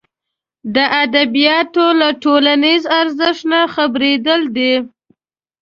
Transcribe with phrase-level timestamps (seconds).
[0.75, 4.73] د ادبیاتو له ټولنیز ارزښت نه خبرېدل دي.